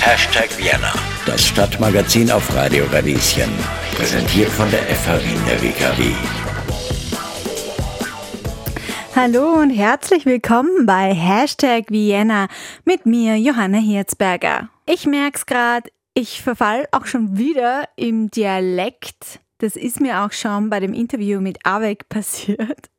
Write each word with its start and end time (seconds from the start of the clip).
Hashtag 0.00 0.50
Vienna, 0.58 0.92
das 1.26 1.46
Stadtmagazin 1.46 2.28
auf 2.32 2.52
Radio 2.56 2.84
Radieschen. 2.86 3.48
Präsentiert 3.94 4.48
von 4.48 4.68
der 4.72 4.80
FH 4.80 5.22
Wien 5.22 5.40
der 5.46 5.62
WKW. 5.62 6.12
Hallo 9.14 9.60
und 9.60 9.70
herzlich 9.70 10.26
willkommen 10.26 10.86
bei 10.86 11.14
Hashtag 11.14 11.84
Vienna 11.90 12.48
mit 12.84 13.06
mir, 13.06 13.36
Johanna 13.36 13.78
Hirzberger. 13.78 14.68
Ich 14.86 15.06
merk's 15.06 15.46
gerade, 15.46 15.88
ich 16.12 16.42
verfall 16.42 16.88
auch 16.90 17.06
schon 17.06 17.38
wieder 17.38 17.88
im 17.94 18.28
Dialekt. 18.28 19.38
Das 19.58 19.76
ist 19.76 20.00
mir 20.00 20.22
auch 20.22 20.32
schon 20.32 20.68
bei 20.68 20.80
dem 20.80 20.94
Interview 20.94 21.40
mit 21.40 21.64
Avek 21.64 22.08
passiert. 22.08 22.90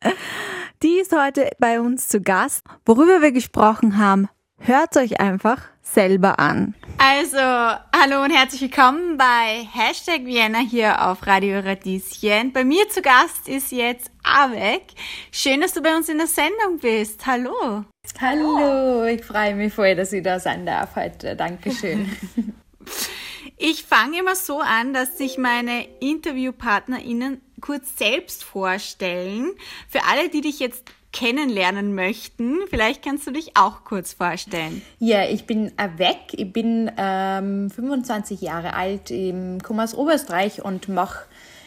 Die 0.83 0.99
ist 1.01 1.13
heute 1.13 1.49
bei 1.59 1.81
uns 1.81 2.07
zu 2.07 2.21
Gast. 2.21 2.63
Worüber 2.85 3.21
wir 3.21 3.33
gesprochen 3.33 3.97
haben, 3.97 4.29
hört 4.61 4.95
euch 4.97 5.19
einfach 5.19 5.61
selber 5.81 6.39
an. 6.39 6.75
Also, 6.97 7.37
hallo 7.37 8.23
und 8.23 8.31
herzlich 8.31 8.61
willkommen 8.61 9.17
bei 9.17 9.67
Hashtag 9.73 10.25
Vienna 10.25 10.59
hier 10.59 11.07
auf 11.07 11.25
Radio 11.25 11.59
Radieschen. 11.59 12.53
Bei 12.53 12.63
mir 12.63 12.87
zu 12.89 13.01
Gast 13.01 13.47
ist 13.47 13.71
jetzt 13.71 14.11
Avek. 14.23 14.83
Schön, 15.31 15.61
dass 15.61 15.73
du 15.73 15.81
bei 15.81 15.95
uns 15.95 16.09
in 16.09 16.19
der 16.19 16.27
Sendung 16.27 16.79
bist. 16.79 17.25
Hallo. 17.25 17.85
Hallo, 18.19 19.05
ich 19.05 19.23
freue 19.23 19.55
mich 19.55 19.73
voll, 19.73 19.95
dass 19.95 20.13
ich 20.13 20.23
da 20.23 20.39
sein 20.39 20.65
darf 20.65 20.95
heute. 20.95 21.35
Dankeschön. 21.35 22.09
Ich 23.63 23.83
fange 23.83 24.17
immer 24.17 24.35
so 24.35 24.57
an, 24.57 24.91
dass 24.91 25.19
sich 25.19 25.37
meine 25.37 25.87
InterviewpartnerInnen 25.99 27.41
kurz 27.61 27.95
selbst 27.95 28.43
vorstellen. 28.43 29.51
Für 29.87 30.03
alle, 30.05 30.29
die 30.29 30.41
dich 30.41 30.57
jetzt 30.57 30.83
kennenlernen 31.11 31.93
möchten. 31.93 32.59
Vielleicht 32.69 33.03
kannst 33.03 33.27
du 33.27 33.31
dich 33.31 33.57
auch 33.57 33.83
kurz 33.83 34.13
vorstellen. 34.13 34.81
Ja, 34.99 35.25
ich 35.25 35.45
bin 35.45 35.71
weg. 35.97 36.17
Ich 36.31 36.51
bin 36.51 36.91
ähm, 36.97 37.69
25 37.69 38.41
Jahre 38.41 38.73
alt, 38.73 39.11
im 39.11 39.61
komme 39.61 39.83
aus 39.83 39.93
Oberösterreich 39.93 40.63
und 40.63 40.87
mache 40.89 41.25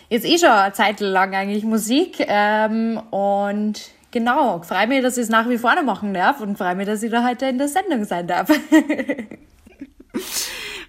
jetzt 0.08 0.24
eh 0.24 0.38
schon 0.38 0.48
eine 0.48 0.72
Zeit 0.72 1.00
lang 1.00 1.34
eigentlich 1.34 1.64
Musik. 1.64 2.16
Ähm, 2.20 3.00
und 3.10 3.91
genau, 4.10 4.62
freue 4.62 4.86
mich, 4.86 5.02
dass 5.02 5.16
ich 5.16 5.24
es 5.24 5.28
nach 5.28 5.48
wie 5.48 5.58
vor 5.58 5.74
noch 5.74 5.82
machen 5.82 6.14
darf 6.14 6.41
und 6.41 6.56
freue 6.56 6.74
mich, 6.74 6.86
dass 6.86 7.02
ich 7.02 7.10
da 7.10 7.26
heute 7.26 7.47
in 7.47 7.58
der 7.58 7.69
Sendung 7.69 8.04
sein 8.04 8.26
darf. 8.26 8.48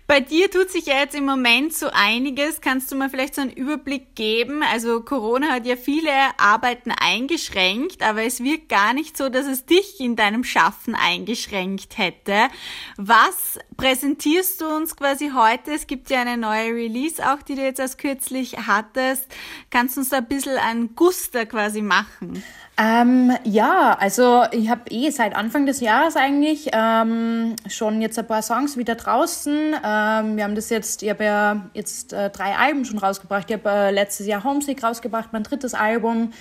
Bei 0.08 0.20
dir 0.20 0.52
tut 0.52 0.70
sich 0.70 0.86
ja 0.86 1.00
jetzt 1.00 1.16
im 1.16 1.26
Moment 1.26 1.74
so 1.74 1.88
einiges. 1.92 2.62
Kannst 2.62 2.92
du 2.92 2.96
mal 2.96 3.10
vielleicht 3.10 3.34
so 3.34 3.42
einen 3.42 3.50
Überblick 3.50 4.14
geben? 4.16 4.62
Also 4.62 5.02
Corona 5.02 5.48
hat 5.48 5.66
ja 5.66 5.76
viele 5.76 6.12
Arbeiten 6.38 6.92
eingeschränkt, 6.92 8.04
aber 8.04 8.22
es 8.22 8.44
wirkt 8.44 8.70
gar 8.70 8.94
nicht 8.94 9.18
so, 9.18 9.30
dass 9.30 9.48
es 9.48 9.66
dich 9.66 10.00
in 10.00 10.16
deinem 10.16 10.44
Schaffen 10.44 10.94
eingeschränkt 10.94 11.98
hätte. 11.98 12.50
Was 12.98 13.58
präsentierst 13.78 14.62
du 14.62 14.68
uns 14.68 14.96
quasi 14.96 15.32
heute? 15.34 15.74
Es 15.74 15.88
gibt 15.88 16.12
ja 16.12 16.22
eine 16.22 16.38
neue 16.38 16.76
Release 16.76 17.28
auch, 17.28 17.42
die 17.42 17.56
du 17.56 17.64
jetzt 17.64 17.80
erst 17.80 17.98
kürzlich 17.98 18.58
hattest. 18.68 19.26
Kannst 19.72 19.96
du 19.96 20.02
uns 20.02 20.10
da 20.10 20.18
ein 20.18 20.28
bisschen 20.28 20.58
einen 20.58 20.96
Guster 20.96 21.48
quasi 21.48 21.82
machen? 21.82 22.44
Ähm, 22.78 23.32
ja, 23.46 23.96
also 23.98 24.44
ich 24.52 24.70
habe 24.70 24.82
eh 24.90 25.10
seit 25.10 25.34
Anfang 25.34 25.66
des 25.66 25.80
Jahres 25.80 26.18
eigentlich 26.18 26.72
ähm, 26.74 27.56
schon 27.70 28.02
jetzt 28.02 28.20
ein 28.20 28.28
paar 28.28 28.42
Songs 28.42 28.76
wieder 28.76 28.96
draußen. 28.96 29.76
Ähm, 29.82 30.36
wir 30.36 30.44
haben 30.44 30.56
das 30.56 30.70
jetzt, 30.70 31.02
ich 31.02 31.10
habe 31.10 31.24
ja 31.24 31.66
jetzt 31.74 32.12
äh, 32.12 32.30
drei 32.30 32.56
Alben 32.56 32.84
schon 32.84 32.98
rausgebracht. 32.98 33.50
Ich 33.50 33.58
habe 33.58 33.70
äh, 33.70 33.92
letztes 33.92 34.28
Jahr 34.28 34.44
Homesick 34.44 34.84
rausgebracht, 34.84 35.30
mein 35.32 35.44
drittes 35.44 35.74
Album. 35.74 36.34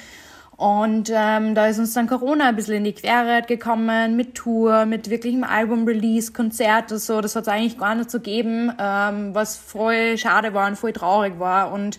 Und 0.56 1.10
ähm, 1.12 1.54
da 1.54 1.66
ist 1.66 1.78
uns 1.78 1.94
dann 1.94 2.08
Corona 2.08 2.48
ein 2.48 2.56
bisschen 2.56 2.76
in 2.76 2.84
die 2.84 2.94
Quere 2.94 3.42
gekommen, 3.42 4.16
mit 4.16 4.34
Tour, 4.34 4.86
mit 4.86 5.10
wirklichem 5.10 5.44
Album-Release, 5.44 6.32
Konzert 6.32 6.90
und 6.90 6.98
so. 6.98 7.20
Das 7.20 7.36
hat 7.36 7.42
es 7.42 7.48
eigentlich 7.48 7.78
gar 7.78 7.94
nicht 7.94 8.10
so 8.10 8.18
gegeben, 8.18 8.72
ähm, 8.78 9.34
was 9.34 9.56
voll 9.56 10.16
schade 10.18 10.54
war 10.54 10.68
und 10.68 10.76
voll 10.76 10.92
traurig 10.92 11.38
war. 11.38 11.72
Und 11.72 11.98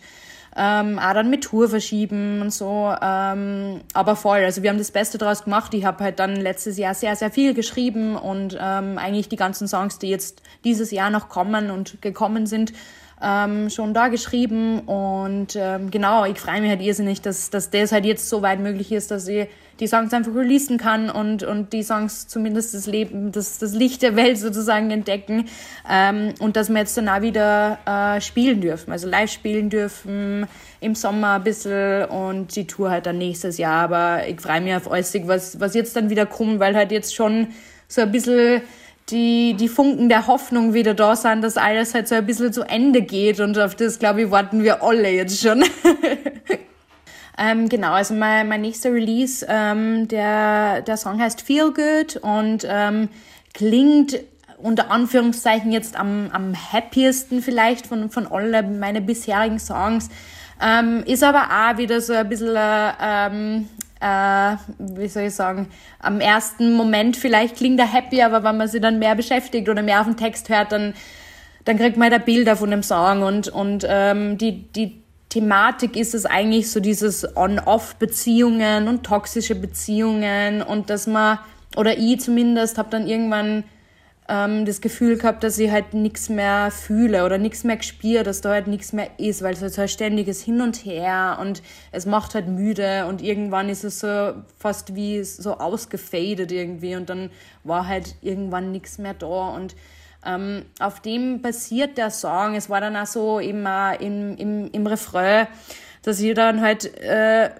ähm, 0.57 0.99
auch 0.99 1.13
dann 1.13 1.29
mit 1.29 1.43
Tour 1.43 1.69
verschieben 1.69 2.41
und 2.41 2.53
so. 2.53 2.93
Ähm, 3.01 3.81
aber 3.93 4.15
voll, 4.15 4.39
also 4.39 4.63
wir 4.63 4.69
haben 4.69 4.77
das 4.77 4.91
Beste 4.91 5.17
daraus 5.17 5.43
gemacht. 5.43 5.73
Ich 5.73 5.85
habe 5.85 6.03
halt 6.03 6.19
dann 6.19 6.35
letztes 6.35 6.77
Jahr 6.77 6.93
sehr, 6.93 7.15
sehr 7.15 7.31
viel 7.31 7.53
geschrieben 7.53 8.15
und 8.15 8.57
ähm, 8.59 8.97
eigentlich 8.97 9.27
die 9.27 9.35
ganzen 9.35 9.67
Songs, 9.67 9.99
die 9.99 10.09
jetzt 10.09 10.41
dieses 10.63 10.91
Jahr 10.91 11.09
noch 11.09 11.27
kommen 11.27 11.71
und 11.71 12.01
gekommen 12.01 12.45
sind, 12.45 12.71
ähm, 13.25 13.69
schon 13.69 13.93
da 13.93 14.09
geschrieben. 14.09 14.79
Und 14.81 15.55
ähm, 15.55 15.89
genau, 15.89 16.25
ich 16.25 16.39
freue 16.39 16.61
mich 16.61 16.69
halt 16.69 16.81
irrsinnig, 16.81 17.21
dass, 17.21 17.49
dass 17.49 17.71
das 17.71 17.91
halt 17.91 18.05
jetzt 18.05 18.29
so 18.29 18.41
weit 18.41 18.59
möglich 18.59 18.91
ist, 18.91 19.09
dass 19.09 19.27
ich 19.27 19.47
die 19.79 19.87
Songs 19.87 20.13
einfach 20.13 20.33
releasen 20.33 20.77
kann 20.77 21.09
und, 21.09 21.43
und 21.43 21.73
die 21.73 21.83
Songs 21.83 22.27
zumindest 22.27 22.73
das 22.73 22.85
Leben, 22.85 23.31
das, 23.31 23.57
das 23.57 23.73
Licht 23.73 24.03
der 24.03 24.15
Welt 24.15 24.37
sozusagen 24.37 24.89
entdecken 24.89 25.49
ähm, 25.89 26.33
und 26.39 26.55
dass 26.55 26.69
wir 26.69 26.77
jetzt 26.77 26.95
dann 26.95 27.09
auch 27.09 27.21
wieder 27.21 27.79
äh, 27.85 28.21
spielen 28.21 28.61
dürfen, 28.61 28.93
also 28.93 29.09
live 29.09 29.29
spielen 29.29 29.69
dürfen 29.69 30.47
im 30.79 30.95
Sommer 30.95 31.33
ein 31.33 31.43
bisschen 31.43 32.05
und 32.05 32.55
die 32.55 32.67
Tour 32.67 32.89
halt 32.89 33.05
dann 33.05 33.17
nächstes 33.17 33.57
Jahr, 33.57 33.83
aber 33.83 34.25
ich 34.27 34.39
freue 34.39 34.61
mich 34.61 34.75
auf 34.75 34.89
alles, 34.89 35.13
was, 35.27 35.59
was 35.59 35.73
jetzt 35.73 35.93
dann 35.97 36.09
wieder 36.09 36.25
kommt, 36.25 36.61
weil 36.61 36.73
halt 36.75 36.93
jetzt 36.93 37.13
schon 37.13 37.47
so 37.89 38.01
ein 38.01 38.11
bisschen 38.13 38.61
die, 39.09 39.53
die 39.53 39.67
Funken 39.67 40.09
der 40.09 40.27
Hoffnung 40.27 40.73
wieder 40.73 40.93
da 40.93 41.15
sind, 41.15 41.43
dass 41.43 41.57
alles 41.57 41.93
halt 41.93 42.07
so 42.07 42.15
ein 42.15 42.25
bisschen 42.25 42.51
zu 42.51 42.63
Ende 42.63 43.01
geht 43.01 43.39
und 43.39 43.57
auf 43.59 43.75
das, 43.75 43.99
glaube 43.99 44.23
ich, 44.23 44.31
warten 44.31 44.63
wir 44.63 44.83
alle 44.83 45.09
jetzt 45.09 45.41
schon. 45.41 45.63
Ähm, 47.37 47.67
genau, 47.67 47.91
also 47.91 48.13
mein, 48.13 48.47
mein 48.47 48.61
nächster 48.61 48.93
Release, 48.93 49.45
ähm, 49.49 50.07
der, 50.07 50.81
der 50.81 50.95
Song 50.95 51.19
heißt 51.19 51.41
Feel 51.41 51.73
Good 51.73 52.17
und 52.21 52.65
ähm, 52.65 53.09
klingt 53.53 54.19
unter 54.57 54.89
Anführungszeichen 54.89 55.71
jetzt 55.71 55.97
am, 55.97 56.29
am 56.31 56.53
happiesten 56.55 57.41
vielleicht 57.41 57.87
von, 57.87 58.09
von 58.09 58.25
allen 58.27 58.79
meinen 58.79 59.05
bisherigen 59.05 59.59
Songs. 59.59 60.09
Ähm, 60.61 61.03
ist 61.05 61.23
aber 61.23 61.49
auch 61.49 61.77
wieder 61.77 61.99
so 61.99 62.13
ein 62.13 62.29
bisschen, 62.29 62.55
ähm, 63.01 63.67
äh, 64.01 64.55
wie 64.77 65.07
soll 65.07 65.23
ich 65.23 65.35
sagen, 65.35 65.67
am 65.99 66.19
ersten 66.19 66.73
Moment 66.73 67.17
vielleicht 67.17 67.57
klingt 67.57 67.79
er 67.79 67.91
happy, 67.91 68.21
aber 68.21 68.43
wenn 68.43 68.57
man 68.57 68.67
sich 68.67 68.81
dann 68.81 68.99
mehr 68.99 69.15
beschäftigt 69.15 69.69
oder 69.69 69.81
mehr 69.81 70.01
auf 70.01 70.07
den 70.07 70.17
Text 70.17 70.49
hört, 70.49 70.71
dann, 70.71 70.93
dann 71.63 71.77
kriegt 71.77 71.97
man 71.97 72.11
da 72.11 72.17
Bilder 72.17 72.55
von 72.55 72.71
dem 72.71 72.83
Song. 72.83 73.23
Und, 73.23 73.47
und 73.47 73.85
ähm, 73.87 74.37
die, 74.37 74.63
die 74.73 75.01
Thematik 75.29 75.97
ist 75.97 76.13
es 76.13 76.25
eigentlich 76.25 76.71
so 76.71 76.79
dieses 76.79 77.35
On-Off-Beziehungen 77.35 78.87
und 78.87 79.03
toxische 79.03 79.55
Beziehungen 79.55 80.61
und 80.61 80.89
dass 80.89 81.07
man, 81.07 81.39
oder 81.75 81.97
ich 81.97 82.21
zumindest, 82.21 82.77
habe 82.77 82.89
dann 82.89 83.07
irgendwann 83.07 83.63
ähm, 84.27 84.65
das 84.65 84.81
Gefühl 84.81 85.17
gehabt, 85.17 85.43
dass 85.43 85.57
ich 85.57 85.69
halt 85.69 85.93
nichts 85.93 86.29
mehr 86.29 86.71
fühle 86.71 87.25
oder 87.25 87.37
nichts 87.37 87.63
mehr 87.63 87.81
spüre, 87.81 88.23
dass 88.23 88.41
da 88.41 88.51
halt 88.51 88.67
nichts 88.67 88.91
mehr 88.93 89.09
ist, 89.17 89.41
weil 89.41 89.53
es 89.53 89.61
halt 89.61 89.73
so 89.73 89.81
ein 89.81 89.87
ständiges 89.87 90.41
Hin 90.41 90.61
und 90.61 90.85
Her 90.85 91.37
und 91.39 91.61
es 91.91 92.05
macht 92.05 92.33
halt 92.33 92.47
müde 92.47 93.05
und 93.07 93.21
irgendwann 93.21 93.69
ist 93.69 93.83
es 93.83 93.99
so 93.99 94.33
fast 94.57 94.95
wie 94.95 95.23
so 95.23 95.57
ausgefadet 95.57 96.51
irgendwie 96.51 96.95
und 96.95 97.09
dann 97.09 97.29
war 97.63 97.87
halt 97.87 98.15
irgendwann 98.21 98.71
nichts 98.71 98.97
mehr 98.97 99.13
da 99.13 99.49
und 99.49 99.75
ähm, 100.25 100.65
auf 100.79 101.01
dem 101.01 101.41
basiert 101.41 101.97
der 101.97 102.09
Song. 102.09 102.55
Es 102.55 102.69
war 102.69 102.81
dann 102.81 102.95
auch 102.95 103.05
so 103.05 103.39
immer 103.39 103.99
im, 104.01 104.35
im, 104.37 104.71
im 104.71 104.87
Refrain, 104.87 105.47
dass 106.01 106.19
ich 106.19 106.33
dann 106.33 106.61
halt 106.61 106.97
äh, 106.99 107.51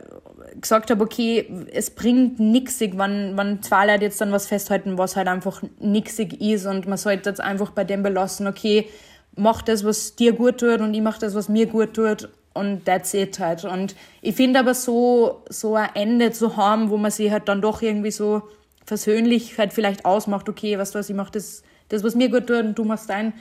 gesagt 0.60 0.92
habe, 0.92 1.04
okay, 1.04 1.48
es 1.74 1.90
bringt 1.90 2.40
nixig, 2.40 2.98
wenn, 2.98 3.38
wenn 3.38 3.62
zwei 3.62 3.86
Leute 3.86 4.06
jetzt 4.06 4.22
dann 4.22 4.32
was 4.32 4.48
festhalten, 4.48 4.98
was 4.98 5.16
halt 5.16 5.28
einfach 5.28 5.62
nixig 5.80 6.42
ist 6.42 6.66
und 6.66 6.88
man 6.88 6.98
sollte 6.98 7.30
jetzt 7.30 7.42
einfach 7.42 7.72
bei 7.72 7.84
dem 7.84 8.04
belassen, 8.04 8.48
okay, 8.48 8.88
mach 9.36 9.62
das, 9.62 9.84
was 9.84 10.16
dir 10.16 10.34
gut 10.34 10.60
tut 10.60 10.82
und 10.82 10.94
ich 10.94 11.02
mach 11.02 11.18
das, 11.18 11.36
was 11.36 11.50
mir 11.50 11.66
gut 11.66 11.94
tut 11.94 12.30
und 12.54 12.86
that's 12.86 13.14
it 13.14 13.40
halt. 13.40 13.66
Und 13.66 13.96
ich 14.22 14.36
finde 14.36 14.60
aber 14.60 14.74
so, 14.74 15.44
so 15.50 15.76
ein 15.76 15.90
Ende 15.94 16.32
zu 16.32 16.58
haben, 16.58 16.90
wo 16.90 16.98
man 16.98 17.12
sich 17.12 17.32
halt 17.32 17.48
dann 17.48 17.62
doch 17.62 17.82
irgendwie 17.82 18.12
so 18.12 18.44
versöhnlich 18.86 19.58
halt 19.58 19.74
vielleicht 19.74 20.06
ausmacht, 20.06 20.48
okay, 20.48 20.78
weißt 20.78 20.96
du 20.96 21.00
was, 21.00 21.10
ich 21.10 21.16
mach 21.16 21.30
das 21.30 21.64
das, 21.90 22.04
was 22.04 22.16
mir 22.16 22.30
gut 22.30 22.48
tut, 22.48 22.64
und 22.64 22.76
du 22.76 22.84
machst 22.84 23.10
dein 23.10 23.34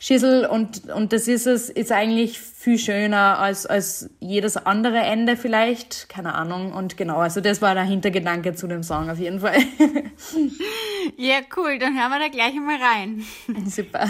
Schissel 0.00 0.46
und, 0.46 0.90
und 0.90 1.12
das 1.12 1.26
ist 1.26 1.46
es, 1.46 1.70
ist 1.70 1.90
eigentlich 1.90 2.38
viel 2.38 2.78
schöner 2.78 3.40
als, 3.40 3.66
als 3.66 4.08
jedes 4.20 4.56
andere 4.56 4.98
Ende 4.98 5.36
vielleicht, 5.36 6.08
keine 6.08 6.34
Ahnung. 6.34 6.72
Und 6.72 6.96
genau, 6.96 7.18
also 7.18 7.40
das 7.40 7.60
war 7.60 7.74
der 7.74 7.82
Hintergedanke 7.82 8.54
zu 8.54 8.68
dem 8.68 8.84
Song 8.84 9.10
auf 9.10 9.18
jeden 9.18 9.40
Fall. 9.40 9.58
ja, 11.16 11.40
cool, 11.56 11.80
dann 11.80 12.00
hören 12.00 12.10
wir 12.10 12.20
da 12.20 12.28
gleich 12.28 12.54
mal 12.54 12.78
rein. 12.80 13.26
Super. 13.66 14.08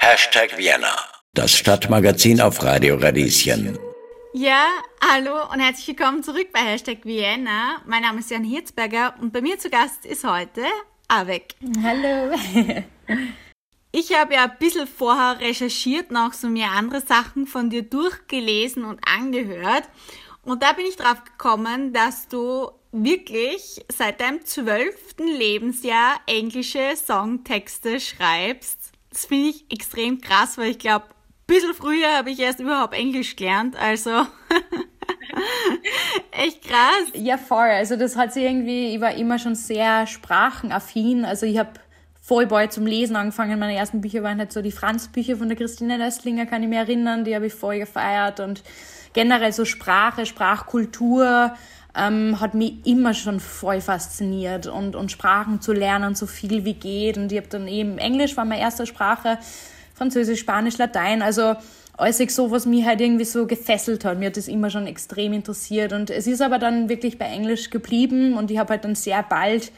Hashtag 0.00 0.56
Vienna, 0.56 0.96
das 1.34 1.52
Stadtmagazin 1.52 2.40
auf 2.40 2.62
Radio 2.62 2.96
Radieschen. 2.96 3.78
Ja, 4.32 4.66
hallo 5.06 5.52
und 5.52 5.60
herzlich 5.60 5.86
willkommen 5.88 6.22
zurück 6.22 6.48
bei 6.52 6.60
Hashtag 6.60 7.04
Vienna. 7.04 7.82
Mein 7.86 8.02
Name 8.02 8.20
ist 8.20 8.30
Jan 8.30 8.42
Hirzberger 8.42 9.14
und 9.20 9.34
bei 9.34 9.42
mir 9.42 9.58
zu 9.58 9.68
Gast 9.68 10.06
ist 10.06 10.24
heute 10.24 10.62
Avek. 11.08 11.54
Hallo. 11.82 12.34
Ich 13.96 14.12
habe 14.12 14.34
ja 14.34 14.46
ein 14.46 14.58
bisschen 14.58 14.88
vorher 14.88 15.38
recherchiert, 15.38 16.10
noch 16.10 16.32
so 16.32 16.48
mehr 16.48 16.72
andere 16.72 17.00
Sachen 17.00 17.46
von 17.46 17.70
dir 17.70 17.84
durchgelesen 17.84 18.84
und 18.84 18.98
angehört. 19.06 19.84
Und 20.42 20.64
da 20.64 20.72
bin 20.72 20.84
ich 20.84 20.96
drauf 20.96 21.22
gekommen, 21.22 21.92
dass 21.92 22.26
du 22.26 22.72
wirklich 22.90 23.84
seit 23.88 24.20
deinem 24.20 24.44
zwölften 24.44 25.28
Lebensjahr 25.28 26.16
englische 26.26 26.96
Songtexte 26.96 28.00
schreibst. 28.00 28.90
Das 29.10 29.26
finde 29.26 29.50
ich 29.50 29.64
extrem 29.70 30.20
krass, 30.20 30.58
weil 30.58 30.72
ich 30.72 30.80
glaube, 30.80 31.04
ein 31.04 31.46
bisschen 31.46 31.72
früher 31.72 32.16
habe 32.16 32.32
ich 32.32 32.40
erst 32.40 32.58
überhaupt 32.58 32.94
Englisch 32.94 33.36
gelernt, 33.36 33.76
also 33.76 34.10
echt 36.32 36.62
krass. 36.62 37.12
Ja, 37.12 37.38
voll. 37.38 37.58
Also 37.58 37.94
das 37.94 38.16
hat 38.16 38.32
sich 38.32 38.42
irgendwie, 38.42 38.92
ich 38.92 39.00
war 39.00 39.14
immer 39.14 39.38
schon 39.38 39.54
sehr 39.54 40.08
sprachenaffin. 40.08 41.24
Also 41.24 41.46
ich 41.46 41.58
habe 41.58 41.74
voll 42.24 42.46
bald 42.46 42.72
zum 42.72 42.86
Lesen 42.86 43.16
angefangen. 43.16 43.58
Meine 43.58 43.76
ersten 43.76 44.00
Bücher 44.00 44.22
waren 44.22 44.38
halt 44.38 44.50
so 44.50 44.62
die 44.62 44.72
Franz-Bücher 44.72 45.36
von 45.36 45.48
der 45.48 45.58
Christine 45.58 45.98
Nestlinger, 45.98 46.46
kann 46.46 46.62
ich 46.62 46.70
mich 46.70 46.78
erinnern. 46.78 47.24
Die 47.24 47.34
habe 47.34 47.46
ich 47.46 47.54
voll 47.54 47.78
gefeiert. 47.78 48.40
Und 48.40 48.62
generell 49.12 49.52
so 49.52 49.66
Sprache, 49.66 50.24
Sprachkultur 50.24 51.54
ähm, 51.94 52.40
hat 52.40 52.54
mich 52.54 52.86
immer 52.86 53.12
schon 53.12 53.40
voll 53.40 53.82
fasziniert. 53.82 54.66
Und, 54.66 54.96
und 54.96 55.12
Sprachen 55.12 55.60
zu 55.60 55.74
lernen, 55.74 56.14
so 56.14 56.24
viel 56.24 56.64
wie 56.64 56.72
geht. 56.72 57.18
Und 57.18 57.30
ich 57.30 57.36
habe 57.36 57.48
dann 57.48 57.68
eben, 57.68 57.98
Englisch 57.98 58.38
war 58.38 58.46
meine 58.46 58.62
erste 58.62 58.86
Sprache, 58.86 59.38
Französisch, 59.92 60.40
Spanisch, 60.40 60.78
Latein. 60.78 61.20
Also 61.20 61.56
alles 61.98 62.16
so, 62.34 62.50
was 62.50 62.64
mich 62.64 62.86
halt 62.86 63.02
irgendwie 63.02 63.26
so 63.26 63.46
gefesselt 63.46 64.06
hat. 64.06 64.18
Mir 64.18 64.28
hat 64.28 64.38
das 64.38 64.48
immer 64.48 64.70
schon 64.70 64.86
extrem 64.86 65.34
interessiert. 65.34 65.92
Und 65.92 66.08
es 66.08 66.26
ist 66.26 66.40
aber 66.40 66.58
dann 66.58 66.88
wirklich 66.88 67.18
bei 67.18 67.26
Englisch 67.26 67.68
geblieben. 67.68 68.32
Und 68.32 68.50
ich 68.50 68.56
habe 68.56 68.70
halt 68.70 68.84
dann 68.84 68.94
sehr 68.94 69.22
bald 69.22 69.72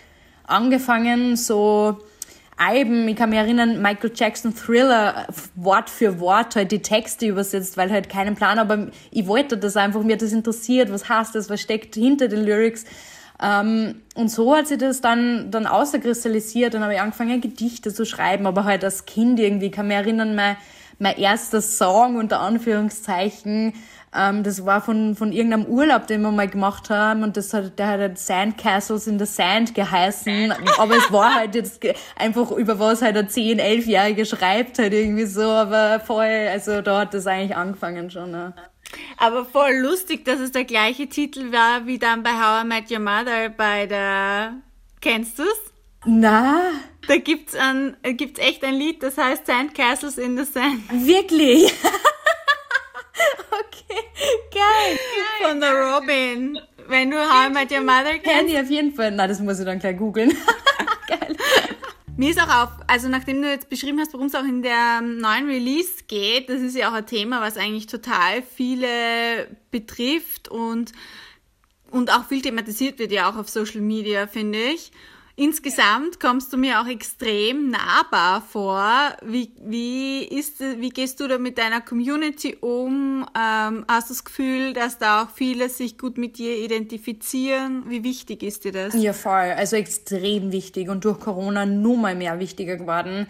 angefangen, 0.46 1.34
so 1.34 1.98
Alben, 2.56 3.06
ich 3.06 3.17
kann 3.17 3.31
mich 3.31 3.38
erinnern, 3.38 3.82
Michael 3.82 4.12
Jackson 4.14 4.55
Thriller, 4.55 5.26
Wort 5.56 5.91
für 5.91 6.20
Wort 6.20 6.56
halt 6.56 6.73
die 6.73 6.81
Texte 6.81 7.26
übersetzt, 7.26 7.76
weil 7.76 7.91
halt 7.91 8.08
keinen 8.08 8.35
Plan, 8.35 8.58
aber 8.58 8.88
ich 9.11 9.26
wollte 9.26 9.58
das 9.58 9.76
einfach, 9.76 10.03
mir 10.03 10.14
hat 10.14 10.23
das 10.23 10.32
interessiert, 10.32 10.91
was 10.91 11.06
heißt 11.06 11.35
das, 11.35 11.50
was 11.50 11.61
steckt 11.61 11.94
hinter 11.94 12.29
den 12.29 12.44
Lyrics. 12.44 12.87
Ähm, 13.43 13.97
und 14.14 14.31
so 14.31 14.56
hat 14.56 14.69
sich 14.69 14.79
das 14.79 15.03
dann, 15.03 15.50
dann 15.50 15.67
außerkristallisiert, 15.67 16.73
dann 16.73 16.82
habe 16.82 16.94
ich 16.94 17.00
angefangen, 17.00 17.43
Gedichte 17.43 17.93
zu 17.93 18.06
schreiben, 18.06 18.47
aber 18.47 18.64
halt 18.64 18.82
als 18.85 19.05
Kind 19.05 19.38
irgendwie, 19.38 19.67
ich 19.67 19.73
kann 19.73 19.88
mich 19.88 19.97
erinnern, 19.97 20.35
mein, 20.35 20.56
mein 20.99 21.19
erster 21.19 21.61
Song 21.61 22.17
unter 22.17 22.41
Anführungszeichen, 22.41 23.75
ähm, 24.17 24.43
das 24.43 24.65
war 24.65 24.81
von, 24.81 25.15
von 25.15 25.33
irgendeinem 25.33 25.67
Urlaub, 25.67 26.07
den 26.07 26.23
wir 26.23 26.31
mal 26.31 26.49
gemacht 26.49 26.91
haben 26.91 27.23
und 27.23 27.37
das 27.37 27.53
hat, 27.53 27.79
der 27.79 27.89
hat 27.89 28.01
halt 28.01 28.19
Sandcastles 28.19 29.07
in 29.07 29.19
the 29.19 29.27
Sand 29.27 29.75
geheißen, 29.75 30.53
aber 30.79 30.97
es 30.97 31.13
war 31.13 31.35
halt 31.35 31.55
jetzt 31.55 31.81
einfach 32.17 32.51
über 32.53 32.79
was 32.79 33.03
halt 33.03 33.17
ein 33.17 33.29
10, 33.29 33.61
11-Jährige 33.61 34.25
schreibt 34.25 34.79
halt 34.79 34.93
irgendwie 34.93 35.27
so, 35.27 35.43
aber 35.43 36.01
voll, 36.01 36.49
also 36.51 36.81
da 36.81 37.01
hat 37.01 37.15
das 37.15 37.27
eigentlich 37.27 37.57
angefangen 37.57 38.11
schon. 38.11 38.31
Ne? 38.31 38.55
Aber 39.19 39.45
voll 39.45 39.75
lustig, 39.75 40.25
dass 40.25 40.41
es 40.41 40.53
der 40.53 40.65
gleiche 40.65 41.09
Titel 41.09 41.53
war 41.53 41.87
wie 41.87 41.99
dann 41.99 42.23
bei 42.23 42.31
How 42.31 42.65
I 42.65 42.67
Met 42.67 42.91
Your 42.91 43.01
Mother 43.01 43.51
bei 43.51 43.87
der, 43.87 44.55
kennst 45.01 45.39
du's? 45.39 45.47
Na? 46.05 46.61
Da 47.09 47.17
gibt's 47.17 47.55
ein, 47.55 47.97
gibt's 48.17 48.41
echt 48.41 48.65
ein 48.65 48.75
Lied, 48.75 49.03
das 49.03 49.19
heißt 49.19 49.47
Sandcastles 49.47 50.19
in 50.19 50.37
the 50.37 50.45
Sand. 50.45 50.83
Wirklich? 51.07 51.73
Geil. 54.56 54.99
Von 55.43 55.61
der 55.61 55.73
Robin. 55.73 56.58
Wenn 56.88 57.11
du 57.11 57.19
How 57.19 57.49
I 57.49 57.53
Met 57.53 57.70
Your 57.70 57.81
Mother 57.81 58.12
kennst. 58.14 58.26
Handy 58.26 58.58
auf 58.58 58.70
jeden 58.70 58.94
Fall. 58.94 59.11
Na, 59.11 59.26
das 59.26 59.41
muss 59.41 59.58
ich 59.58 59.67
dann 59.67 59.79
gleich 59.79 59.99
googeln. 59.99 60.31
Geil. 61.08 61.37
Mir 62.17 62.31
ist 62.31 62.41
auch 62.41 62.62
auf, 62.62 62.70
also 62.87 63.08
nachdem 63.08 63.43
du 63.43 63.50
jetzt 63.50 63.69
beschrieben 63.69 64.00
hast, 64.00 64.14
worum 64.14 64.29
es 64.29 64.35
auch 64.35 64.44
in 64.44 64.62
der 64.62 65.03
neuen 65.03 65.47
Release 65.47 66.05
geht, 66.08 66.49
das 66.49 66.62
ist 66.62 66.75
ja 66.75 66.88
auch 66.88 66.94
ein 66.94 67.05
Thema, 67.05 67.43
was 67.43 67.58
eigentlich 67.58 67.87
total 67.87 68.43
viele 68.43 69.49
betrifft 69.70 70.49
und, 70.49 70.93
und 71.91 72.11
auch 72.11 72.25
viel 72.26 72.41
thematisiert 72.41 72.99
wird 72.99 73.12
ja 73.12 73.31
auch 73.31 73.37
auf 73.37 73.50
Social 73.50 73.82
Media, 73.82 74.26
finde 74.26 74.58
ich. 74.58 74.93
Insgesamt 75.38 76.19
kommst 76.19 76.50
du 76.55 76.56
mir 76.56 76.81
auch 76.81 76.87
extrem 76.87 77.69
nahbar 77.69 78.41
vor. 78.41 78.91
Wie, 79.23 79.50
wie, 79.61 80.25
ist, 80.25 80.61
wie 80.61 80.88
gehst 80.88 81.21
du 81.21 81.29
da 81.29 81.37
mit 81.37 81.59
deiner 81.59 81.83
Community 81.83 82.56
um? 82.59 83.27
Ähm, 83.38 83.85
hast 83.87 84.09
du 84.09 84.15
das 84.15 84.25
Gefühl, 84.25 84.73
dass 84.73 84.97
da 84.97 85.23
auch 85.23 85.29
viele 85.29 85.69
sich 85.69 85.99
gut 85.99 86.17
mit 86.17 86.38
dir 86.38 86.56
identifizieren? 86.56 87.85
Wie 87.87 88.03
wichtig 88.03 88.43
ist 88.43 88.65
dir 88.65 88.73
das? 88.73 88.94
Ja, 88.94 89.12
voll. 89.12 89.53
Also 89.55 89.77
extrem 89.77 90.53
wichtig 90.53 90.88
und 90.88 91.05
durch 91.05 91.21
Corona 91.21 91.67
nur 91.67 91.99
mal 91.99 92.15
mehr 92.15 92.39
wichtiger 92.39 92.79
geworden. 92.79 93.27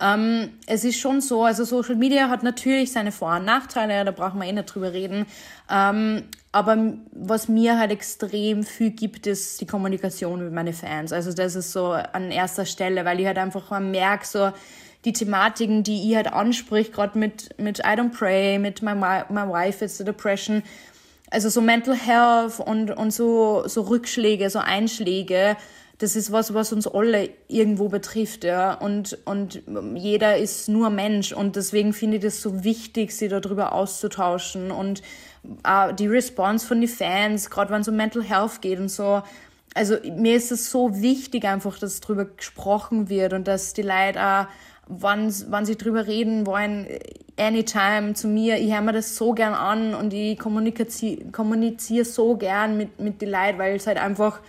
Ähm, 0.00 0.50
es 0.66 0.84
ist 0.84 1.00
schon 1.00 1.20
so, 1.20 1.42
also 1.42 1.64
Social 1.64 1.96
Media 1.96 2.28
hat 2.28 2.44
natürlich 2.44 2.92
seine 2.92 3.10
Vor- 3.10 3.36
und 3.36 3.44
Nachteile, 3.44 4.04
da 4.04 4.12
brauchen 4.12 4.38
wir 4.38 4.46
eh 4.46 4.52
nicht 4.52 4.72
drüber 4.72 4.92
reden. 4.92 5.26
Ähm, 5.68 6.22
aber 6.58 6.94
was 7.12 7.46
mir 7.46 7.78
halt 7.78 7.92
extrem 7.92 8.64
viel 8.64 8.90
gibt, 8.90 9.28
ist 9.28 9.60
die 9.60 9.66
Kommunikation 9.66 10.42
mit 10.42 10.52
meinen 10.52 10.74
Fans. 10.74 11.12
Also 11.12 11.32
das 11.32 11.54
ist 11.54 11.70
so 11.70 11.92
an 11.92 12.32
erster 12.32 12.66
Stelle, 12.66 13.04
weil 13.04 13.20
ich 13.20 13.26
halt 13.26 13.38
einfach 13.38 13.78
merke, 13.78 14.26
so 14.26 14.50
die 15.04 15.12
Thematiken, 15.12 15.84
die 15.84 16.10
ich 16.10 16.16
halt 16.16 16.32
anspricht, 16.32 16.92
gerade 16.92 17.16
mit, 17.16 17.56
mit 17.60 17.78
I 17.78 17.94
Don't 17.96 18.10
Pray, 18.10 18.58
mit 18.58 18.82
My, 18.82 18.94
My 18.94 19.48
Wife 19.48 19.84
It's 19.84 19.98
the 19.98 20.04
Depression, 20.04 20.64
also 21.30 21.48
so 21.48 21.60
Mental 21.60 21.94
Health 21.94 22.58
und, 22.58 22.90
und 22.90 23.12
so, 23.12 23.62
so 23.68 23.82
Rückschläge, 23.82 24.50
so 24.50 24.58
Einschläge, 24.58 25.56
das 25.98 26.14
ist 26.14 26.32
was, 26.32 26.54
was 26.54 26.72
uns 26.72 26.86
alle 26.86 27.30
irgendwo 27.48 27.88
betrifft, 27.88 28.44
ja. 28.44 28.74
Und, 28.74 29.18
und 29.24 29.62
jeder 29.94 30.36
ist 30.36 30.68
nur 30.68 30.90
Mensch. 30.90 31.32
Und 31.32 31.56
deswegen 31.56 31.92
finde 31.92 32.18
ich 32.18 32.22
das 32.22 32.40
so 32.40 32.62
wichtig, 32.62 33.10
sie 33.10 33.26
darüber 33.26 33.72
auszutauschen. 33.72 34.70
Und 34.70 35.02
äh, 35.64 35.94
die 35.94 36.06
Response 36.06 36.66
von 36.66 36.80
den 36.80 36.88
Fans, 36.88 37.50
gerade 37.50 37.72
wenn 37.72 37.80
es 37.80 37.88
um 37.88 37.96
Mental 37.96 38.22
Health 38.22 38.60
geht 38.60 38.78
und 38.78 38.90
so. 38.90 39.22
Also 39.74 39.96
mir 40.16 40.36
ist 40.36 40.50
es 40.50 40.70
so 40.70 41.00
wichtig 41.00 41.44
einfach, 41.44 41.78
dass 41.78 42.00
darüber 42.00 42.24
gesprochen 42.24 43.08
wird 43.08 43.32
und 43.32 43.46
dass 43.46 43.74
die 43.74 43.82
Leute 43.82 44.20
auch, 44.20 44.46
wann, 44.88 45.32
wann 45.48 45.66
sie 45.66 45.76
drüber 45.76 46.06
reden 46.06 46.46
wollen, 46.46 46.86
anytime 47.38 48.14
zu 48.14 48.26
mir, 48.28 48.58
ich 48.58 48.72
höre 48.72 48.80
mir 48.80 48.92
das 48.92 49.16
so 49.16 49.32
gern 49.32 49.54
an 49.54 49.94
und 49.94 50.12
ich 50.12 50.38
kommuniziere 50.38 51.30
kommuniziere 51.30 52.04
so 52.04 52.36
gern 52.36 52.76
mit, 52.76 52.98
mit 52.98 53.22
den 53.22 53.30
Leuten, 53.30 53.58
weil 53.58 53.76
es 53.76 53.86
halt 53.86 53.98
einfach 53.98 54.40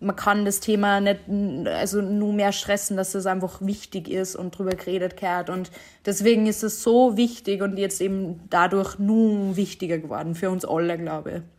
man 0.00 0.14
kann 0.14 0.44
das 0.44 0.60
Thema 0.60 1.00
nicht, 1.00 1.20
also 1.66 2.00
nur 2.00 2.32
mehr 2.32 2.52
stressen, 2.52 2.96
dass 2.96 3.14
es 3.14 3.26
einfach 3.26 3.60
wichtig 3.60 4.08
ist 4.08 4.36
und 4.36 4.56
drüber 4.56 4.72
geredet 4.72 5.16
gehört. 5.16 5.50
Und 5.50 5.70
deswegen 6.06 6.46
ist 6.46 6.62
es 6.62 6.82
so 6.82 7.16
wichtig 7.16 7.62
und 7.62 7.76
jetzt 7.78 8.00
eben 8.00 8.40
dadurch 8.48 8.98
nur 8.98 9.56
wichtiger 9.56 9.98
geworden 9.98 10.34
für 10.34 10.50
uns 10.50 10.64
alle, 10.64 10.98
glaube 10.98 11.30
ich. 11.30 11.57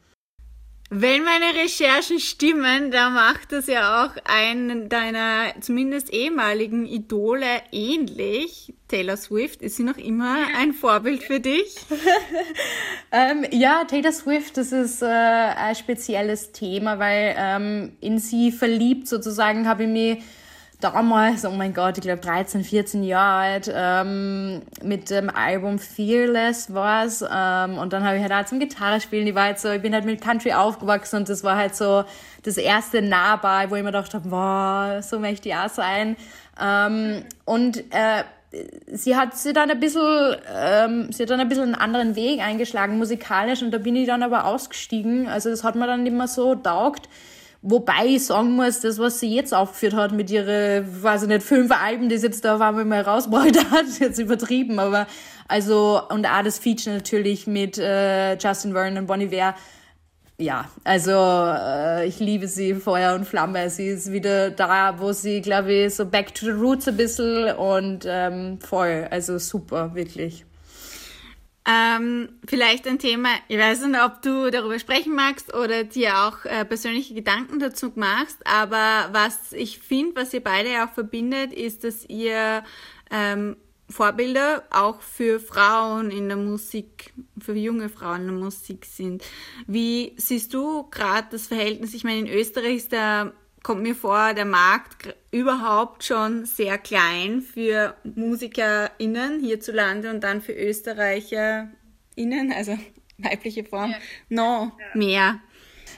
Wenn 0.92 1.24
meine 1.24 1.54
Recherchen 1.62 2.20
stimmen, 2.20 2.90
da 2.90 3.12
macht 3.12 3.54
es 3.54 3.68
ja 3.68 4.06
auch 4.06 4.12
einen 4.26 4.90
deiner 4.90 5.54
zumindest 5.62 6.12
ehemaligen 6.12 6.88
Idole 6.88 7.46
ähnlich. 7.72 8.74
Taylor 8.88 9.16
Swift, 9.16 9.62
ist 9.62 9.76
sie 9.76 9.84
noch 9.84 9.98
immer 9.98 10.48
ein 10.58 10.74
Vorbild 10.74 11.22
für 11.22 11.40
dich? 11.40 11.76
ähm, 13.12 13.46
ja, 13.52 13.84
Taylor 13.84 14.12
Swift, 14.12 14.58
das 14.58 14.72
ist 14.72 15.04
äh, 15.04 15.06
ein 15.06 15.76
spezielles 15.76 16.54
Thema, 16.54 16.98
weil 16.98 17.36
ähm, 17.38 17.92
in 18.02 18.18
sie 18.18 18.52
verliebt 18.52 19.08
sozusagen 19.08 19.68
habe 19.68 19.84
ich 19.84 19.90
mich 19.90 20.24
damals, 20.80 21.45
oh 21.45 21.52
mein 21.52 21.74
Gott, 21.74 21.98
ich 21.98 22.04
glaube 22.04 22.21
13, 22.21 22.64
14 22.64 23.04
Jahre 23.04 23.42
alt, 23.42 23.71
ähm, 23.74 24.62
mit 24.81 25.09
dem 25.09 25.30
Album 25.30 25.78
Fearless 25.78 26.74
war's 26.74 27.21
ähm, 27.21 27.78
und 27.78 27.92
dann 27.92 28.06
habe 28.06 28.18
ich 28.18 28.24
halt 28.24 28.31
auch 28.31 28.45
zum 28.45 28.59
Gitarre 28.59 29.02
spielen, 29.02 29.28
ich 29.28 29.36
war 29.36 29.44
halt 29.44 29.59
so, 29.59 29.69
ich 29.69 29.81
bin 29.81 29.94
halt 29.94 30.06
mit 30.06 30.21
Country 30.21 30.54
aufgewachsen 30.54 31.18
und 31.18 31.30
das 31.30 31.44
war 31.44 31.57
halt 31.57 31.76
so 31.76 32.06
das 32.44 32.57
erste 32.57 33.02
nahbar, 33.02 33.69
wo 33.69 33.76
ich 33.76 33.83
mir 33.83 33.92
gedacht 33.92 34.14
habe, 34.14 34.31
wow, 34.31 35.04
so 35.04 35.19
möchte 35.19 35.50
ich 35.50 35.56
auch 35.56 35.69
sein. 35.69 36.16
Ähm, 36.62 37.24
und 37.45 37.78
äh, 37.92 38.24
sie 38.88 39.16
hat 39.16 39.38
sie 39.38 39.54
dann 39.54 39.69
ein 39.69 39.80
bisschen, 39.80 40.36
ähm, 40.56 41.12
sie 41.12 41.24
hat 41.24 41.30
dann 41.30 41.40
ein 41.40 41.50
bisschen 41.50 41.66
einen 41.66 41.76
anderen 41.76 42.16
Weg 42.16 42.40
eingeschlagen 42.40 42.98
musikalisch 42.98 43.62
und 43.62 43.71
da 43.71 43.78
bin 43.78 43.95
ich 43.95 44.07
dann 44.07 44.24
aber 44.24 44.45
ausgestiegen. 44.45 45.28
Also 45.28 45.50
das 45.50 45.64
hat 45.64 45.76
mir 45.76 45.88
dann 45.88 46.06
immer 46.06 46.28
so 46.28 46.56
taugt. 46.56 47.09
Wobei 47.61 48.06
ich 48.06 48.25
sagen 48.25 48.54
muss, 48.54 48.80
das, 48.80 48.99
was 48.99 49.19
sie 49.19 49.35
jetzt 49.35 49.54
aufgeführt 49.54 49.94
hat 49.94 50.13
mit 50.13 50.31
ihren, 50.31 51.04
weiß 51.04 51.23
ich 51.23 51.28
nicht, 51.28 51.44
fünf 51.44 51.71
Alben, 51.71 52.07
die 52.07 52.18
sie 52.18 52.28
jetzt 52.28 52.45
da 52.45 52.56
auf 52.56 52.61
einmal 52.61 52.85
mal 52.85 53.01
rausgebracht 53.01 53.57
hat, 53.71 53.85
jetzt 53.99 54.18
übertrieben, 54.18 54.80
aber 54.80 55.07
also, 55.49 56.01
und 56.09 56.25
auch 56.25 56.44
das 56.44 56.59
Feature 56.59 56.95
natürlich 56.95 57.47
mit 57.47 57.78
äh, 57.78 58.37
Justin 58.37 58.71
Vernon 58.71 58.99
und 58.99 59.07
Bonnie 59.07 59.25
Iver, 59.25 59.56
ja, 60.37 60.69
also 60.85 61.11
äh, 61.11 62.07
ich 62.07 62.19
liebe 62.19 62.47
sie 62.47 62.73
Feuer 62.75 63.13
und 63.13 63.25
Flamme. 63.25 63.69
Sie 63.69 63.87
ist 63.87 64.09
wieder 64.13 64.51
da, 64.51 64.97
wo 64.97 65.11
sie, 65.11 65.42
glaube 65.42 65.73
ich, 65.73 65.95
so 65.95 66.06
back 66.06 66.33
to 66.33 66.45
the 66.45 66.51
roots 66.51 66.87
ein 66.87 66.95
bisschen 66.95 67.57
und 67.57 68.06
ähm, 68.07 68.57
voll, 68.61 69.06
also 69.11 69.37
super, 69.37 69.94
wirklich. 69.95 70.45
Ähm, 71.71 72.30
vielleicht 72.47 72.88
ein 72.88 72.97
Thema, 72.97 73.30
ich 73.47 73.59
weiß 73.59 73.85
nicht, 73.85 74.02
ob 74.02 74.23
du 74.23 74.49
darüber 74.49 74.80
sprechen 74.80 75.14
magst 75.14 75.54
oder 75.54 75.83
dir 75.83 76.18
auch 76.18 76.44
äh, 76.45 76.66
persönliche 76.66 77.14
Gedanken 77.14 77.59
dazu 77.59 77.92
machst, 77.95 78.40
aber 78.47 79.09
was 79.11 79.54
ich 79.54 79.78
finde, 79.78 80.16
was 80.16 80.33
ihr 80.33 80.44
beide 80.44 80.83
auch 80.83 80.90
verbindet, 80.90 81.54
ist, 81.54 81.83
dass 81.83 82.06
ihr 82.06 82.64
ähm, 83.11 83.56
Vorbilder 83.88 84.64
auch 84.71 85.02
für 85.02 85.40
Frauen 85.40 86.09
in 86.09 86.28
der 86.28 86.38
Musik, 86.38 87.14
für 87.40 87.54
junge 87.54 87.90
Frauen 87.90 88.21
in 88.21 88.28
der 88.28 88.35
Musik 88.35 88.85
sind. 88.85 89.23
Wie 89.68 90.14
siehst 90.18 90.54
du 90.56 90.90
gerade 90.90 91.28
das 91.31 91.47
Verhältnis? 91.47 91.94
Ich 91.94 92.04
meine, 92.04 92.19
in 92.19 92.28
Österreich 92.28 92.78
ist 92.78 92.92
der, 92.94 93.33
kommt 93.63 93.81
mir 93.81 93.95
vor, 93.95 94.33
der 94.33 94.45
Markt 94.45 95.16
überhaupt 95.31 96.04
schon 96.04 96.45
sehr 96.45 96.78
klein 96.78 97.42
für 97.42 97.95
MusikerInnen 98.04 99.42
hierzulande 99.42 100.09
und 100.09 100.23
dann 100.23 100.42
für 100.42 100.54
ÖsterreicherInnen, 100.54 102.54
also 102.56 102.78
weibliche 103.18 103.63
Form, 103.63 103.92
ja. 103.92 103.97
noch 104.30 104.71
ja. 104.80 104.97
mehr. 104.97 105.39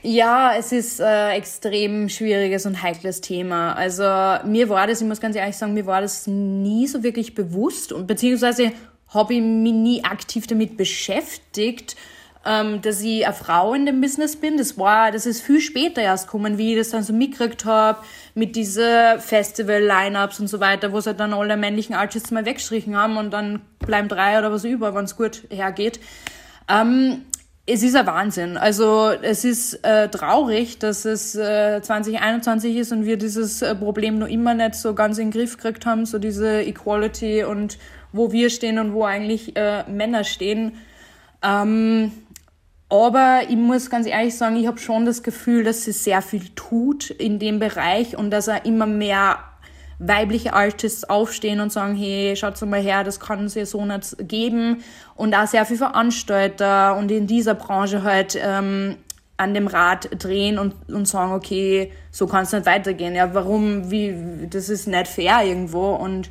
Ja, 0.04 0.56
es 0.58 0.72
ist 0.72 1.00
ein 1.00 1.38
extrem 1.38 2.10
schwieriges 2.10 2.66
und 2.66 2.82
heikles 2.82 3.22
Thema. 3.22 3.74
Also 3.74 4.04
mir 4.50 4.68
war 4.68 4.88
das, 4.88 5.02
ich 5.02 5.08
muss 5.08 5.22
ganz 5.22 5.36
ehrlich 5.36 5.56
sagen, 5.56 5.76
mir 5.76 5.86
war 5.86 6.02
das 6.02 6.26
nie 6.26 6.88
so 6.88 7.04
wirklich 7.04 7.36
bewusst 7.36 7.94
und 7.94 8.08
beziehungsweise 8.08 8.72
habe 9.10 9.36
ich 9.36 9.42
mich 9.42 9.74
nie 9.74 10.04
aktiv 10.04 10.48
damit 10.48 10.78
beschäftigt, 10.78 11.96
ähm, 12.46 12.82
dass 12.82 13.02
ich 13.02 13.26
eine 13.26 13.34
Frau 13.36 13.74
in 13.74 13.86
dem 13.86 14.02
Business 14.02 14.36
bin. 14.36 14.58
Das 14.58 14.78
war, 14.78 15.12
das 15.12 15.26
ist 15.26 15.42
viel 15.42 15.62
später 15.62 16.02
erst 16.02 16.28
gekommen, 16.28 16.58
wie 16.58 16.74
ich 16.74 16.80
das 16.80 16.90
dann 16.90 17.04
so 17.04 17.14
mitgekriegt 17.14 17.66
habe 17.66 18.00
mit 18.34 18.56
diesen 18.56 19.20
Festival-Lineups 19.20 20.40
und 20.40 20.48
so 20.48 20.60
weiter, 20.60 20.92
wo 20.92 21.00
sie 21.00 21.14
dann 21.14 21.34
alle 21.34 21.58
männlichen 21.58 21.96
Artists 21.96 22.32
mal 22.32 22.46
weggestrichen 22.46 22.96
haben 22.96 23.18
und 23.18 23.32
dann 23.32 23.62
bleiben 23.80 24.08
drei 24.08 24.40
oder 24.40 24.52
was 24.52 24.64
über, 24.64 24.96
wenn 24.96 25.06
es 25.06 25.16
gut 25.16 25.44
hergeht. 25.50 26.00
Ähm, 26.68 27.26
es 27.68 27.84
ist 27.84 27.96
ein 27.96 28.08
Wahnsinn. 28.08 28.58
Also 28.58 29.12
es 29.22 29.46
ist 29.46 29.76
äh, 29.86 30.10
traurig, 30.10 30.80
dass 30.80 31.06
es 31.06 31.36
äh, 31.36 31.82
2021 31.82 32.76
ist 32.76 32.92
und 32.92 33.06
wir 33.06 33.18
dieses 33.18 33.62
äh, 33.62 33.76
Problem 33.76 34.18
noch 34.18 34.28
immer 34.28 34.54
nicht 34.56 34.76
so 34.76 34.96
ganz 34.96 35.20
in 35.20 35.28
den 35.30 35.40
Griff 35.40 35.58
gekriegt 35.58 35.86
haben, 35.86 36.06
so 36.06 36.18
diese 36.18 36.62
Equality 36.62 37.44
und 37.44 37.78
wo 38.14 38.32
wir 38.32 38.50
stehen 38.50 38.80
und 38.80 38.94
wo 38.94 39.04
eigentlich 39.06 39.56
äh, 39.56 39.84
Männer 39.90 40.24
stehen. 40.24 40.74
Ähm, 41.44 42.12
aber 42.92 43.44
ich 43.48 43.56
muss 43.56 43.90
ganz 43.90 44.06
ehrlich 44.06 44.38
sagen, 44.38 44.58
ich 44.58 44.68
habe 44.68 44.78
schon 44.78 45.06
das 45.06 45.24
Gefühl, 45.24 45.64
dass 45.64 45.86
sie 45.86 45.94
sehr 45.94 46.22
viel 46.22 46.50
tut 46.56 47.10
in 47.10 47.40
dem 47.40 47.58
Bereich 47.58 48.18
und 48.18 48.32
dass 48.32 48.50
er 48.50 48.66
immer 48.66 48.86
mehr 48.86 49.38
weibliche 49.98 50.54
Artists 50.54 51.06
aufstehen 51.06 51.62
und 51.62 51.72
sagen, 51.72 51.96
hey, 51.96 52.36
schaut 52.36 52.62
mal 52.64 52.82
her, 52.82 53.06
das 53.06 53.20
kann 53.20 53.46
es 53.46 53.56
ja 53.56 53.66
so 53.66 53.86
nicht 53.86 54.18
geben. 54.28 54.84
Und 55.16 55.34
auch 55.36 55.48
sehr 55.48 55.66
viele 55.66 55.78
Veranstalter 55.78 56.98
und 56.98 57.12
in 57.12 57.28
dieser 57.28 57.54
Branche 57.54 58.04
halt 58.04 58.38
ähm, 58.42 58.98
an 59.38 59.54
dem 59.54 59.68
Rad 59.68 60.10
drehen 60.22 60.60
und, 60.60 60.74
und 60.90 61.08
sagen, 61.08 61.32
okay, 61.32 61.94
so 62.12 62.28
kann 62.28 62.44
es 62.44 62.52
nicht 62.52 62.66
weitergehen. 62.66 63.16
Ja, 63.16 63.34
warum, 63.34 63.90
wie, 63.90 64.48
das 64.50 64.68
ist 64.68 64.88
nicht 64.88 65.08
fair 65.08 65.44
irgendwo. 65.46 65.92
Und 65.92 66.30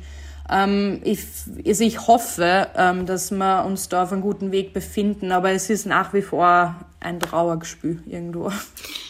ähm, 0.51 1.01
ich, 1.03 1.19
also 1.65 1.83
ich 1.83 2.07
hoffe, 2.07 2.67
ähm, 2.75 3.05
dass 3.05 3.31
wir 3.31 3.65
uns 3.65 3.89
da 3.89 4.03
auf 4.03 4.11
einem 4.11 4.21
guten 4.21 4.51
Weg 4.51 4.73
befinden, 4.73 5.31
aber 5.31 5.51
es 5.51 5.69
ist 5.69 5.85
nach 5.85 6.13
wie 6.13 6.21
vor 6.21 6.75
ein 6.99 7.19
Trauergespül 7.19 8.03
irgendwo. 8.05 8.51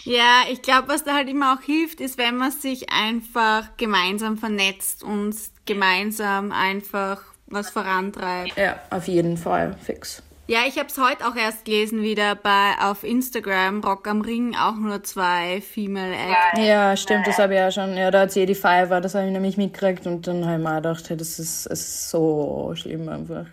Ja, 0.04 0.44
ich 0.52 0.62
glaube, 0.62 0.88
was 0.88 1.04
da 1.04 1.14
halt 1.14 1.30
immer 1.30 1.54
auch 1.54 1.62
hilft, 1.64 2.02
ist, 2.02 2.18
wenn 2.18 2.38
man 2.38 2.52
sich 2.52 2.92
einfach 2.92 3.70
gemeinsam 3.78 4.38
vernetzt 4.38 5.04
und 5.04 5.36
gemeinsam 5.66 6.52
einfach 6.52 7.22
was 7.48 7.70
vorantreibt. 7.70 8.58
Ja, 8.58 8.80
auf 8.90 9.08
jeden 9.08 9.38
Fall, 9.38 9.76
fix. 9.84 10.24
Ja, 10.52 10.66
ich 10.68 10.78
habe 10.78 10.90
es 10.90 10.98
heute 10.98 11.26
auch 11.26 11.38
erst 11.38 11.64
gelesen 11.64 12.02
wieder 12.02 12.36
bei 12.36 12.74
auf 12.82 13.06
Instagram, 13.06 13.82
Rock 13.86 14.06
am 14.10 14.20
Ring, 14.20 14.54
auch 14.54 14.76
nur 14.76 15.02
zwei 15.02 15.62
Female 15.62 16.14
Acts. 16.14 16.60
Ja, 16.60 16.98
stimmt, 16.98 17.26
das 17.26 17.38
habe 17.38 17.54
ich 17.54 17.60
ja 17.60 17.72
schon. 17.72 17.96
Ja, 17.96 18.12
da 18.12 18.24
hat 18.24 18.34
sie 18.34 18.46
die 18.46 18.54
Fiverr, 18.54 19.00
das 19.00 19.16
habe 19.16 19.28
ich 19.28 19.32
nämlich 19.32 19.56
mitgekriegt 19.56 20.06
und 20.08 20.28
dann 20.28 20.46
habe 20.46 20.58
ich 20.58 20.62
mir 20.62 20.76
gedacht, 20.76 21.10
hey, 21.10 21.16
das 21.16 21.40
ist, 21.40 21.68
ist 21.68 22.10
so 22.10 22.74
schlimm 22.76 23.08
einfach. 23.08 23.46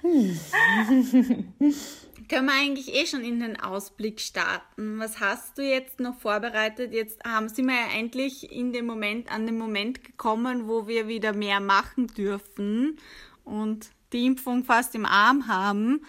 Hm. 0.00 0.40
Können 2.30 2.46
wir 2.46 2.54
eigentlich 2.54 2.94
eh 2.94 3.04
schon 3.04 3.22
in 3.22 3.40
den 3.40 3.60
Ausblick 3.60 4.18
starten? 4.18 4.98
Was 4.98 5.20
hast 5.20 5.58
du 5.58 5.62
jetzt 5.62 6.00
noch 6.00 6.16
vorbereitet? 6.18 6.94
Jetzt 6.94 7.18
ähm, 7.26 7.50
sind 7.50 7.66
wir 7.66 7.74
ja 7.74 7.98
endlich 7.98 8.50
in 8.50 8.72
dem 8.72 8.86
Moment, 8.86 9.30
an 9.30 9.44
den 9.44 9.58
Moment 9.58 10.02
gekommen, 10.02 10.68
wo 10.68 10.88
wir 10.88 11.06
wieder 11.06 11.34
mehr 11.34 11.60
machen 11.60 12.06
dürfen 12.06 12.98
und 13.44 13.90
die 14.14 14.24
Impfung 14.24 14.64
fast 14.64 14.94
im 14.94 15.04
Arm 15.04 15.48
haben. 15.48 16.00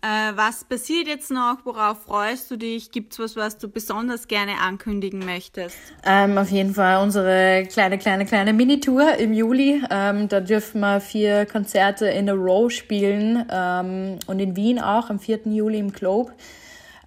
Äh, 0.00 0.36
was 0.36 0.64
passiert 0.64 1.08
jetzt 1.08 1.30
noch? 1.32 1.58
Worauf 1.64 2.02
freust 2.02 2.48
du 2.52 2.56
dich? 2.56 2.92
Gibt 2.92 3.14
es 3.14 3.18
was, 3.18 3.34
was 3.34 3.58
du 3.58 3.68
besonders 3.68 4.28
gerne 4.28 4.60
ankündigen 4.60 5.24
möchtest? 5.24 5.76
Ähm, 6.06 6.38
auf 6.38 6.50
jeden 6.50 6.72
Fall 6.72 7.02
unsere 7.02 7.66
kleine, 7.68 7.98
kleine, 7.98 8.24
kleine 8.24 8.52
Mini-Tour 8.52 9.16
im 9.16 9.32
Juli. 9.32 9.82
Ähm, 9.90 10.28
da 10.28 10.38
dürfen 10.38 10.80
wir 10.80 11.00
vier 11.00 11.46
Konzerte 11.46 12.06
in 12.06 12.30
a 12.30 12.32
row 12.32 12.70
spielen 12.70 13.44
ähm, 13.50 14.20
und 14.28 14.38
in 14.38 14.54
Wien 14.54 14.78
auch 14.78 15.10
am 15.10 15.18
4. 15.18 15.40
Juli 15.46 15.80
im 15.80 15.92
Globe. 15.92 16.32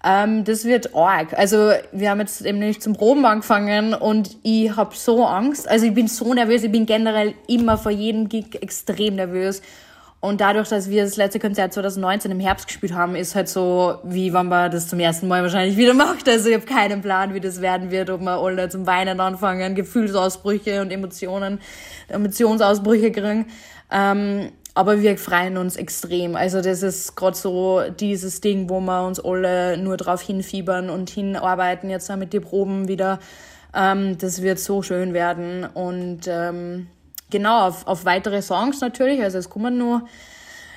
Ähm, 0.04 0.44
das 0.44 0.64
wird 0.64 0.94
arg. 0.94 1.32
Also 1.32 1.72
wir 1.92 2.10
haben 2.10 2.20
jetzt 2.20 2.44
eben 2.44 2.58
nicht 2.58 2.82
zum 2.82 2.92
Proben 2.94 3.24
angefangen 3.24 3.94
und 3.94 4.36
ich 4.42 4.76
habe 4.76 4.94
so 4.94 5.24
Angst. 5.24 5.66
Also 5.66 5.86
ich 5.86 5.94
bin 5.94 6.08
so 6.08 6.34
nervös. 6.34 6.62
Ich 6.62 6.72
bin 6.72 6.84
generell 6.84 7.34
immer 7.46 7.78
vor 7.78 7.92
jedem 7.92 8.28
Gig 8.28 8.60
extrem 8.60 9.14
nervös. 9.14 9.62
Und 10.24 10.40
dadurch, 10.40 10.68
dass 10.68 10.88
wir 10.88 11.02
das 11.02 11.16
letzte 11.16 11.40
Konzert 11.40 11.72
2019 11.72 12.30
im 12.30 12.38
Herbst 12.38 12.68
gespielt 12.68 12.94
haben, 12.94 13.16
ist 13.16 13.34
halt 13.34 13.48
so, 13.48 13.96
wie 14.04 14.32
wenn 14.32 14.46
man 14.46 14.70
das 14.70 14.86
zum 14.86 15.00
ersten 15.00 15.26
Mal 15.26 15.42
wahrscheinlich 15.42 15.76
wieder 15.76 15.94
macht. 16.06 16.28
Also 16.28 16.48
ich 16.48 16.54
habe 16.54 16.64
keinen 16.64 17.02
Plan, 17.02 17.34
wie 17.34 17.40
das 17.40 17.60
werden 17.60 17.90
wird, 17.90 18.08
ob 18.08 18.20
wir 18.20 18.38
alle 18.38 18.68
zum 18.68 18.86
Weinen 18.86 19.18
anfangen, 19.18 19.74
Gefühlsausbrüche 19.74 20.80
und 20.80 20.92
Emotionen, 20.92 21.60
Emotionsausbrüche 22.06 23.10
kriegen. 23.10 23.46
Ähm, 23.90 24.52
aber 24.74 25.02
wir 25.02 25.18
freuen 25.18 25.56
uns 25.56 25.74
extrem. 25.74 26.36
Also 26.36 26.60
das 26.60 26.84
ist 26.84 27.16
gerade 27.16 27.36
so 27.36 27.82
dieses 27.98 28.40
Ding, 28.40 28.70
wo 28.70 28.78
wir 28.78 29.04
uns 29.04 29.18
alle 29.18 29.76
nur 29.76 29.96
drauf 29.96 30.22
hinfiebern 30.22 30.88
und 30.88 31.10
hinarbeiten, 31.10 31.90
jetzt 31.90 32.14
mit 32.14 32.32
den 32.32 32.42
Proben 32.42 32.86
wieder. 32.86 33.18
Ähm, 33.74 34.18
das 34.18 34.40
wird 34.40 34.60
so 34.60 34.82
schön 34.82 35.14
werden 35.14 35.64
und 35.64 36.28
ähm, 36.28 36.86
genau, 37.32 37.66
auf, 37.66 37.84
auf 37.88 38.04
weitere 38.04 38.42
Songs 38.42 38.80
natürlich. 38.80 39.20
Also 39.22 39.38
es 39.38 39.50
kommen 39.50 39.76
nur, 39.76 40.06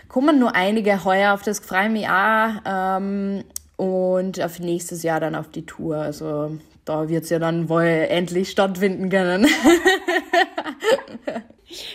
kommen 0.08 0.40
nur 0.40 0.56
einige 0.56 1.06
heuer, 1.06 1.36
auf 1.36 1.44
das 1.44 1.60
freue 1.60 1.86
ich 1.86 1.92
mich 1.92 2.10
auch. 2.10 2.50
Ähm, 2.66 3.44
und 3.76 4.42
auf 4.42 4.60
nächstes 4.60 5.04
Jahr 5.04 5.20
dann 5.20 5.36
auf 5.36 5.50
die 5.50 5.68
Tour. 5.68 5.98
Also 5.98 6.58
da 6.86 7.08
wird 7.08 7.26
es 7.26 7.30
ja 7.30 7.38
dann 7.38 7.70
wohl 7.70 7.84
endlich 7.84 8.50
stattfinden 8.50 9.10
können. 9.10 9.46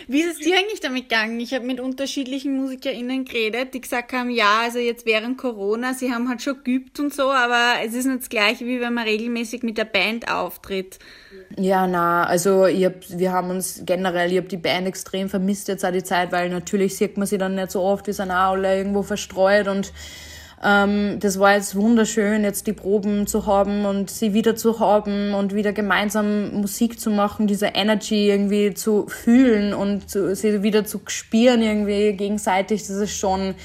Wie 0.07 0.21
ist 0.21 0.39
es 0.39 0.45
dir 0.45 0.57
eigentlich 0.57 0.81
damit 0.81 1.09
gegangen? 1.09 1.39
Ich 1.39 1.53
habe 1.53 1.65
mit 1.65 1.79
unterschiedlichen 1.79 2.57
MusikerInnen 2.57 3.25
geredet, 3.25 3.73
die 3.73 3.81
gesagt 3.81 4.11
haben, 4.11 4.29
ja, 4.29 4.61
also 4.63 4.79
jetzt 4.79 5.05
während 5.05 5.37
Corona, 5.37 5.93
sie 5.93 6.11
haben 6.11 6.27
halt 6.27 6.41
schon 6.41 6.63
geübt 6.63 6.99
und 6.99 7.13
so, 7.13 7.31
aber 7.31 7.75
es 7.85 7.93
ist 7.93 8.05
nicht 8.05 8.21
das 8.21 8.29
gleiche, 8.29 8.65
wie 8.65 8.81
wenn 8.81 8.93
man 8.93 9.05
regelmäßig 9.05 9.63
mit 9.63 9.77
der 9.77 9.85
Band 9.85 10.29
auftritt. 10.29 10.99
Ja, 11.57 11.87
na, 11.87 12.25
also 12.25 12.65
ich 12.65 12.85
hab, 12.85 12.95
wir 13.09 13.31
haben 13.31 13.49
uns 13.49 13.83
generell, 13.85 14.31
ich 14.31 14.37
habe 14.37 14.47
die 14.47 14.57
Band 14.57 14.87
extrem 14.87 15.29
vermisst 15.29 15.69
jetzt 15.69 15.85
auch 15.85 15.91
die 15.91 16.03
Zeit, 16.03 16.31
weil 16.31 16.49
natürlich 16.49 16.97
sieht 16.97 17.17
man 17.17 17.27
sie 17.27 17.37
dann 17.37 17.55
nicht 17.55 17.71
so 17.71 17.81
oft, 17.81 18.07
wir 18.07 18.13
sind 18.13 18.31
auch 18.31 18.51
alle 18.51 18.77
irgendwo 18.77 19.03
verstreut 19.03 19.67
und 19.67 19.93
ähm, 20.63 21.19
das 21.19 21.39
war 21.39 21.55
jetzt 21.55 21.75
wunderschön, 21.75 22.43
jetzt 22.43 22.67
die 22.67 22.73
Proben 22.73 23.25
zu 23.25 23.47
haben 23.47 23.85
und 23.85 24.11
sie 24.11 24.33
wieder 24.33 24.55
zu 24.55 24.79
haben 24.79 25.33
und 25.33 25.55
wieder 25.55 25.73
gemeinsam 25.73 26.53
Musik 26.61 26.99
zu 26.99 27.09
machen, 27.09 27.47
diese 27.47 27.67
Energy 27.67 28.29
irgendwie 28.29 28.73
zu 28.73 29.07
fühlen 29.07 29.73
und 29.73 30.09
zu, 30.09 30.35
sie 30.35 30.61
wieder 30.61 30.85
zu 30.85 31.01
spüren 31.07 31.63
irgendwie 31.63 32.13
gegenseitig. 32.13 32.81
Das 32.81 32.91
ist 32.91 33.17
schon, 33.17 33.55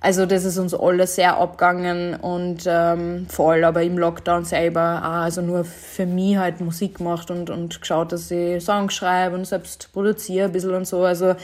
also 0.00 0.24
das 0.24 0.46
ist 0.46 0.56
uns 0.56 0.72
alle 0.72 1.06
sehr 1.06 1.36
abgegangen 1.36 2.14
und 2.14 2.62
ähm, 2.66 3.26
voll, 3.28 3.62
aber 3.62 3.82
im 3.82 3.98
Lockdown 3.98 4.46
selber 4.46 5.02
auch, 5.04 5.24
also 5.24 5.42
nur 5.42 5.64
für 5.66 6.06
mich 6.06 6.38
halt 6.38 6.62
Musik 6.62 6.98
gemacht 6.98 7.30
und, 7.30 7.50
und 7.50 7.82
geschaut, 7.82 8.12
dass 8.12 8.30
ich 8.30 8.64
Songs 8.64 8.94
schreibe 8.94 9.36
und 9.36 9.44
selbst 9.44 9.92
produziere 9.92 10.46
ein 10.46 10.52
bisschen 10.52 10.74
und 10.74 10.86
so. 10.86 11.02
Also 11.04 11.34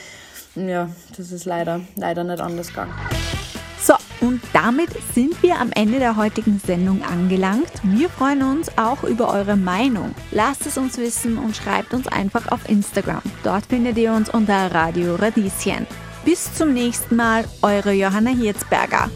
ja, 0.55 0.89
das 1.19 1.33
ist 1.33 1.45
leider, 1.45 1.83
leider 1.97 2.25
nicht 2.25 2.41
anders 2.41 2.69
gegangen. 2.69 2.95
Damit 4.57 4.89
sind 5.13 5.43
wir 5.43 5.61
am 5.61 5.71
Ende 5.73 5.99
der 5.99 6.17
heutigen 6.17 6.59
Sendung 6.59 7.03
angelangt. 7.05 7.71
Wir 7.83 8.09
freuen 8.09 8.43
uns 8.43 8.79
auch 8.79 9.05
über 9.05 9.29
eure 9.29 9.55
Meinung. 9.55 10.15
Lasst 10.31 10.65
es 10.65 10.79
uns 10.79 10.97
wissen 10.97 11.37
und 11.37 11.55
schreibt 11.55 11.93
uns 11.93 12.09
einfach 12.09 12.51
auf 12.51 12.67
Instagram. 12.67 13.21
Dort 13.45 13.67
findet 13.67 13.99
ihr 13.99 14.15
uns 14.15 14.31
unter 14.31 14.75
Radio 14.75 15.17
Radieschen. 15.17 15.87
Bis 16.25 16.55
zum 16.55 16.73
nächsten 16.73 17.17
Mal, 17.17 17.45
eure 17.61 17.93
Johanna 17.93 18.31
Hirzberger. 18.31 19.11